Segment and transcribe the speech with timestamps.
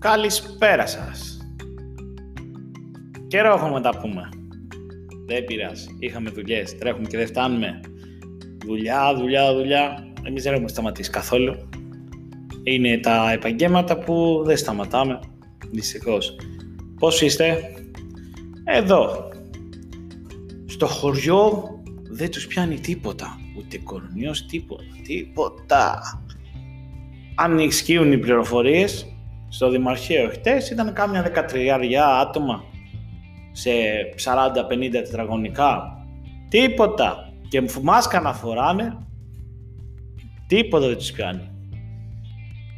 [0.00, 1.38] Καλησπέρα σας.
[3.26, 4.28] Καιρό έχουμε να τα πούμε.
[5.26, 5.96] Δεν πειράζει.
[5.98, 7.80] Είχαμε δουλειές, τρέχουμε και δεν φτάνουμε.
[8.64, 10.06] Δουλειά, δουλειά, δουλειά.
[10.22, 11.68] Εμείς δεν έχουμε σταματήσει καθόλου.
[12.62, 15.20] Είναι τα επαγγέλματα που δεν σταματάμε.
[15.70, 16.36] Δυστυχώς.
[16.98, 17.74] Πώς είστε;
[18.64, 19.28] Εδώ.
[20.66, 21.68] Στο χωριό
[22.10, 23.38] δεν τους πιάνει τίποτα.
[23.58, 24.84] Ούτε κορονοϊός, τίποτα.
[25.06, 26.00] Τίποτα.
[27.34, 29.17] Αν ισχύουν οι πληροφορίες,
[29.48, 32.64] στο Δημαρχείο χτες ήταν κάμια 13 άτομα
[33.52, 33.70] σε
[34.24, 35.98] 40-50 τετραγωνικά.
[36.48, 37.32] Τίποτα.
[37.48, 38.98] Και μάσκα να φοράνε,
[40.46, 41.50] τίποτα δεν τους κάνει.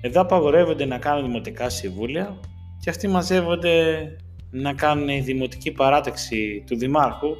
[0.00, 2.40] Εδώ απαγορεύονται να κάνουν δημοτικά συμβούλια
[2.80, 4.06] και αυτοί μαζεύονται
[4.50, 7.36] να κάνουν δημοτική παράταξη του Δημάρχου.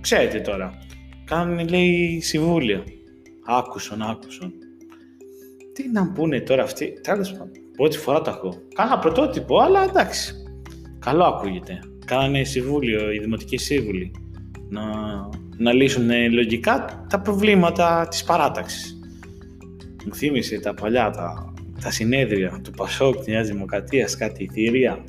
[0.00, 0.78] Ξέρετε τώρα,
[1.24, 2.84] κάνουν λέει συμβούλια.
[3.46, 4.52] Άκουσον, άκουσον.
[5.72, 7.63] Τι να πούνε τώρα αυτοί, τέλος πάντων.
[7.76, 8.54] Πρώτη φορά το ακούω.
[8.74, 10.34] Κάνα πρωτότυπο, αλλά εντάξει.
[10.98, 11.78] Καλό ακούγεται.
[12.04, 14.10] Κάνανε συμβούλιο, οι δημοτικοί σύμβουλοι,
[14.68, 14.82] να,
[15.56, 18.98] να λύσουν λογικά τα προβλήματα της παράταξης.
[20.06, 25.04] Μου θύμισε τα παλιά, τα, τα συνέδρια του Πασόκ, της Δημοκρατίας, κάτι θηρία.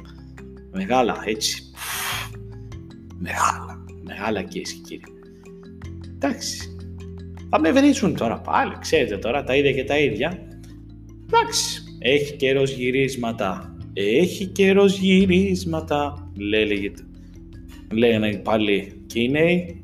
[0.71, 1.63] Μεγάλα, έτσι.
[3.17, 5.03] Μεγάλα, μεγάλα και και κύριοι.
[6.13, 6.69] Εντάξει.
[7.49, 10.47] Θα με βρίσουν τώρα πάλι, ξέρετε τώρα, τα ίδια και τα ίδια.
[11.25, 13.77] Εντάξει, έχει καιρός γυρίσματα.
[13.93, 16.31] Έχει καιρός γυρίσματα.
[16.37, 16.93] Λέει,
[17.93, 19.83] λέγανε πάλι και οι νέοι.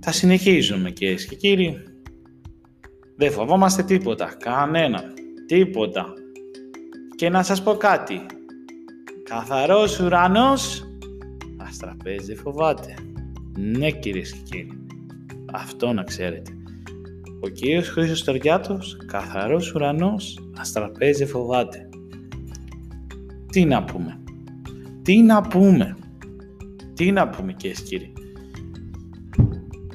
[0.00, 1.82] Θα συνεχίζουμε και και κύριοι.
[3.16, 4.36] Δεν φοβόμαστε τίποτα.
[4.38, 5.02] Κανένα.
[5.46, 6.12] Τίποτα.
[7.14, 8.20] Και να σας πω κάτι.
[9.22, 10.82] Καθαρός ουρανός.
[11.56, 12.94] Αστραπές δεν φοβάται.
[13.58, 14.86] Ναι κυρίες και κύριοι.
[15.52, 16.52] Αυτό να ξέρετε.
[17.44, 21.88] Ο κύριος Χρήστος Στεριάτος, καθαρός ουρανός, αστραπέζει φοβάται.
[23.52, 24.20] Τι να πούμε;
[25.02, 25.96] Τι να πούμε;
[26.94, 28.12] Τι να πούμε κύριε κύριοι;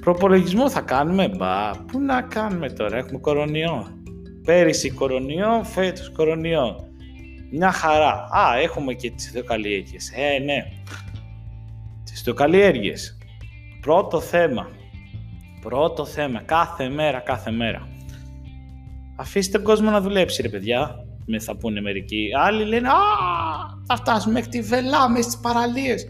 [0.02, 3.88] Προπολογισμό θα κάνουμε, μπα, πού να κάνουμε τώρα, έχουμε κορονοϊό.
[4.44, 6.90] Πέρυσι κορονοϊό, φέτος κορονοϊό.
[7.52, 8.28] Μια χαρά.
[8.32, 10.12] Α, έχουμε και τις θεοκαλλιέργειες.
[10.16, 10.64] Ε, ναι.
[12.04, 13.18] Τις θεοκαλλιέργειες.
[13.82, 14.70] Πρώτο θέμα.
[15.62, 16.42] Πρώτο θέμα.
[16.42, 17.88] Κάθε μέρα, κάθε μέρα.
[19.18, 20.96] Αφήστε τον κόσμο να δουλέψει, ρε παιδιά.
[21.26, 22.28] Με θα πούνε μερικοί.
[22.40, 22.94] Άλλοι λένε Α,
[23.88, 26.08] θα φτάσουμε μέχρι τη βελά, μέσα στι παραλίες.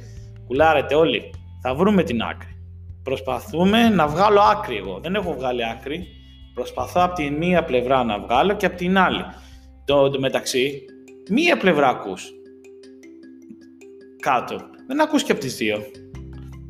[0.48, 1.34] Κουλάρετε όλοι.
[1.62, 2.56] Θα βρούμε την άκρη.
[3.04, 5.00] Προσπαθούμε να βγάλω άκρη εγώ.
[5.02, 6.08] Δεν έχω βγάλει άκρη.
[6.54, 9.26] Προσπαθώ από τη μία πλευρά να βγάλω και από την άλλη.
[9.86, 10.82] Το, το μεταξύ,
[11.30, 12.32] μία πλευρά ακούς.
[14.20, 14.56] Κάτω.
[14.88, 15.78] Δεν ακούς και από τις δύο.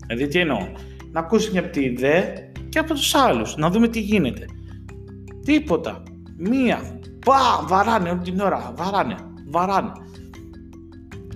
[0.07, 0.71] Δηλαδή τι εννοώ;
[1.11, 2.21] Να ακούσεις και από τη δε
[2.69, 4.45] και από τους άλλους, να δούμε τι γίνεται.
[5.43, 6.03] Τίποτα.
[6.37, 6.99] Μία.
[7.25, 8.73] Πα, βαράνε όλη την ώρα.
[8.75, 9.15] Βαράνε.
[9.49, 9.91] Βαράνε.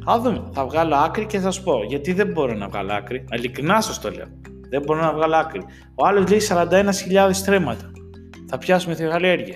[0.06, 0.44] Θα δούμε.
[0.52, 1.84] Θα βγάλω άκρη και θα σου πω.
[1.88, 3.26] Γιατί δεν μπορώ να βγάλω άκρη.
[3.32, 4.28] Ειλικρινά σας το λέω.
[4.70, 5.62] Δεν μπορώ να βγάλω άκρη.
[5.96, 7.92] Ο άλλος λέει 41.000 στρέμματα.
[8.48, 9.56] Θα πιάσουμε θηγαλέργειε.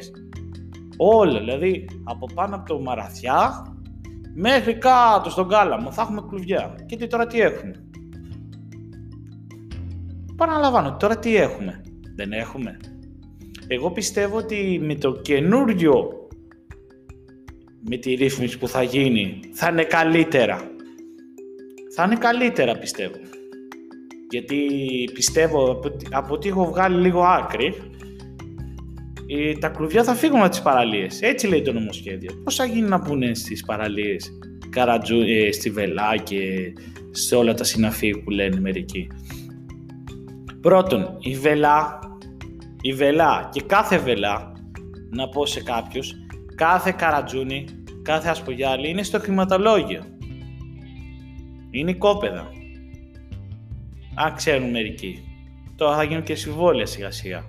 [0.98, 1.40] Όλα.
[1.40, 3.66] Δηλαδή από πάνω από το μαραθιά
[4.36, 6.76] μέχρι κάτω στον κάλαμο θα έχουμε κλουβιά.
[6.86, 7.87] Και τώρα τι έχουμε;
[10.38, 11.81] Παραλαμβάνω, τώρα τι έχουμε;
[12.16, 12.78] Δεν έχουμε.
[13.68, 16.28] Εγώ πιστεύω ότι με το καινούριο,
[17.90, 20.72] με τη ρύθμιση που θα γίνει, θα είναι καλύτερα.
[21.96, 23.16] Θα είναι καλύτερα πιστεύω.
[24.30, 24.59] Γιατί
[25.14, 25.80] πιστεύω,
[26.12, 27.74] από ό,τι έχω βγάλει λίγο άκρη,
[29.59, 31.22] τα κλουβιά θα φύγουν από τις παραλίες.
[31.22, 32.42] Έτσι λέει το νομοσχέδιο.
[32.44, 36.74] Πώς θα γίνει να πούνε στις παραλίες, Καρατζού, ε, στη Βελά και
[37.12, 39.08] σε όλα τα συναφή που λένε μερικοί;
[40.62, 42.00] Πρώτον, η βελά,
[42.81, 44.51] η βελά και κάθε βελά,
[45.09, 46.13] να πω σε κάποιους,
[46.56, 47.66] κάθε καρατζούνι,
[48.01, 50.03] κάθε ασπογιάλη είναι στο χρηματολόγιο.
[51.72, 52.51] Είναι κόπεδα.
[54.16, 55.22] Αν ξέρουν μερικοί.
[55.75, 57.44] Τώρα θα γίνουν και συμβόλαια σιγά σιγά.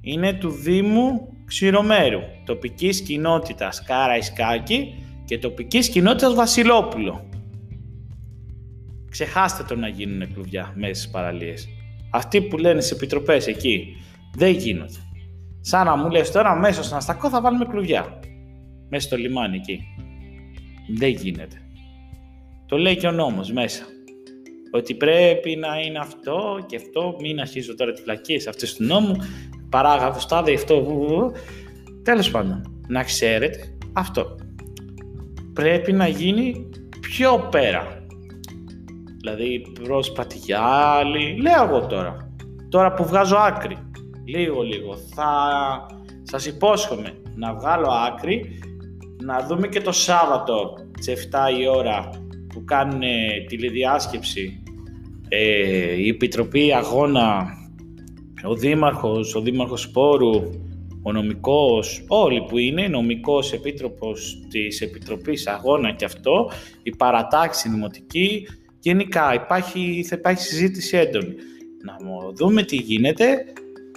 [0.00, 7.28] Είναι του Δήμου Ξηρομέρου, τοπικής κοινότητας Κάρα Ισκάκη και τοπικής κοινότητας Βασιλόπουλο.
[9.10, 11.68] Ξεχάστε το να γίνουν κλουβιά μέσα στις παραλίες.
[12.10, 13.96] Αυτοί που λένε σε επιτροπές εκεί
[14.34, 14.98] δεν γίνονται.
[15.60, 18.20] Σαν να μου λες τώρα μέσα στον Αστακό θα βάλουμε κλουβιά.
[18.88, 19.80] Μέσα στο λιμάνι εκεί.
[20.98, 21.56] Δεν γίνεται.
[22.66, 23.84] Το λέει και ο νόμος μέσα.
[24.72, 27.16] Ότι πρέπει να είναι αυτό και αυτό.
[27.20, 29.16] Μην αρχίζω τώρα τη φλακή σε αυτές του νόμου.
[29.68, 31.32] Παράγραφος τάδε αυτό.
[32.02, 32.82] Τέλος πάντων.
[32.88, 34.36] Να ξέρετε αυτό.
[35.52, 36.68] Πρέπει να γίνει
[37.00, 37.99] πιο πέρα
[39.20, 42.34] Δηλαδή προς Πατιγιάλη, λέω εγώ τώρα.
[42.68, 43.76] Τώρα που βγάζω άκρη,
[44.24, 45.30] λίγο λίγο, θα
[46.22, 48.60] σας υπόσχομαι να βγάλω άκρη
[49.22, 52.10] να δούμε και το Σάββατο στις 7 η ώρα
[52.54, 53.00] που κάνουν
[53.46, 54.62] τηλεδιάσκεψη
[55.28, 57.46] ε, η Επιτροπή Αγώνα,
[58.44, 60.34] ο Δήμαρχος, ο Δήμαρχος Σπόρου,
[61.02, 66.50] ο νομικός, όλοι που είναι, νομικός επίτροπος της Επιτροπής Αγώνα και αυτό,
[66.82, 68.46] η παρατάξη δημοτική,
[68.80, 71.34] γενικά υπάρχει, θα υπάρχει συζήτηση έντονη.
[71.84, 71.96] Να
[72.34, 73.44] δούμε τι γίνεται,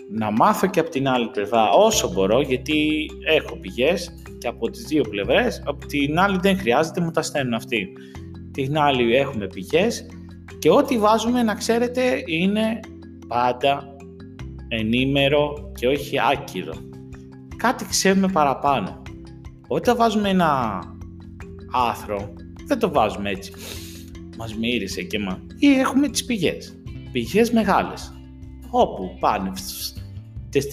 [0.10, 4.84] να μάθω και από την άλλη πλευρά όσο μπορώ, γιατί έχω πηγές και από τις
[4.84, 7.88] δύο πλευρές, από την άλλη δεν χρειάζεται, μου τα στέλνουν αυτοί.
[8.52, 10.06] Την άλλη έχουμε πηγές
[10.60, 12.80] και ό,τι βάζουμε να ξέρετε είναι
[13.28, 13.96] πάντα
[14.68, 16.74] ενήμερο και όχι άκυρο.
[17.58, 19.02] Κάτι ξέρουμε παραπάνω.
[19.68, 20.80] Όταν βάζουμε ένα
[21.72, 22.34] άθρο,
[22.66, 23.54] δεν το βάζουμε έτσι.
[24.38, 25.40] Μας μύρισε και μα...
[25.60, 26.82] Ή έχουμε τις πηγές.
[27.12, 28.14] Πηγές μεγάλες.
[28.70, 29.52] Όπου πάνε,
[30.50, 30.68] τις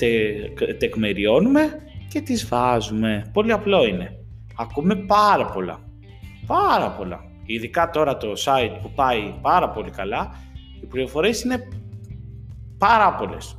[0.78, 3.30] τεκμεριώνουμε και τις βάζουμε.
[3.32, 4.18] Πολύ απλό είναι.
[4.56, 5.78] Ακούμε πάρα πολλά.
[6.46, 7.20] Πάρα πολλά.
[7.46, 10.34] Ειδικά τώρα το site που πάει πάρα πολύ καλά,
[10.82, 11.68] οι πληροφορίες είναι
[12.78, 13.58] πάρα πολλές.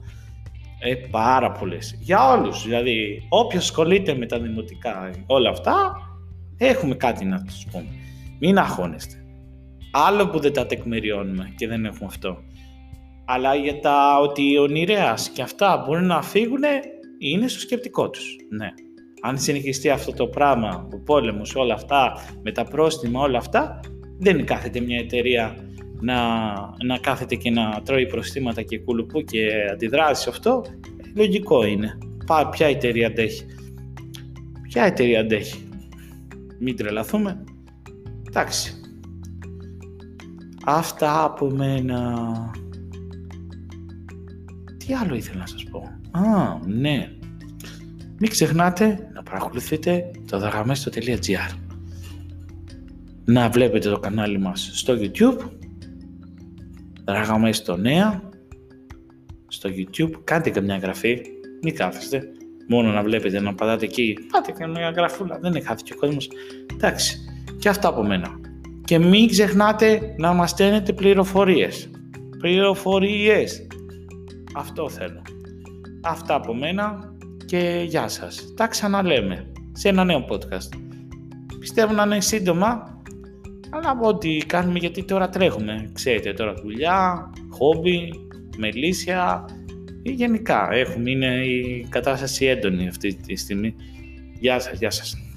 [0.80, 1.98] Ε, πάρα πολλές.
[2.00, 2.64] Για όλους.
[2.64, 5.94] Δηλαδή, όποιος ασχολείται με τα δημοτικά όλα αυτά,
[6.58, 7.88] έχουμε κάτι να τους πούμε.
[8.40, 9.21] Μην αγχώνεστε.
[9.92, 12.38] Άλλο που δεν τα τεκμηριώνουμε και δεν έχουμε αυτό.
[13.26, 16.62] Αλλά για τα ότι ο Νηρέας και αυτά μπορούν να φύγουν,
[17.18, 18.36] είναι στο σκεπτικό τους.
[18.50, 18.68] Ναι.
[19.22, 23.80] Αν συνεχιστεί αυτό το πράγμα, ο πόλεμος, όλα αυτά, με τα πρόστιμα, όλα αυτά,
[24.20, 25.56] δεν κάθεται μια εταιρεία
[26.00, 26.16] να,
[26.84, 30.64] να κάθεται και να τρώει προστήματα και κουλουπού και αντιδράσει αυτό.
[31.16, 31.98] Λογικό είναι.
[32.26, 33.46] Πά, ποια εταιρεία αντέχει.
[34.68, 35.70] Ποια εταιρεία αντέχει.
[36.60, 37.44] Μην τρελαθούμε.
[38.28, 38.81] Εντάξει.
[40.66, 42.26] Αυτά από μένα.
[44.78, 45.80] Τι άλλο ήθελα να σας πω;
[46.12, 47.10] Α, ναι.
[48.18, 51.56] Μην ξεχνάτε να παρακολουθείτε το δαγαμέστο.gr
[53.26, 55.50] Να βλέπετε το κανάλι μας στο YouTube
[57.04, 58.22] Δαγαμέστο νέα
[59.48, 60.12] στο YouTube.
[60.24, 61.22] Κάντε και μια εγγραφή.
[61.62, 62.24] Μην κάθεστε.
[62.68, 64.18] Μόνο να βλέπετε να πατάτε εκεί.
[64.32, 65.40] Πάτε και μια γραφούλα.
[65.40, 66.30] Δεν είναι χάθηκε ο κόσμος.
[66.74, 67.18] Εντάξει.
[67.60, 68.40] Και αυτά από μένα.
[68.92, 71.90] Και μην ξεχνάτε να μας στέλνετε πληροφορίες.
[72.38, 73.68] Πληροφορίες.
[74.56, 75.22] Αυτό θέλω.
[76.02, 77.14] Αυτά από μένα
[77.46, 78.54] και γεια σας.
[78.56, 80.78] Τα ξαναλέμε σε ένα νέο podcast.
[81.60, 83.02] Πιστεύω να είναι σύντομα,
[83.70, 85.90] αλλά από ό,τι κάνουμε γιατί τώρα τρέχουμε.
[85.94, 88.12] Ξέρετε τώρα δουλειά, χόμπι,
[88.58, 89.46] μελίσια
[90.02, 93.76] ή γενικά έχουμε, είναι η κατάσταση έντονη αυτή τη στιγμή.
[94.40, 95.31] Γεια σας, γεια σας.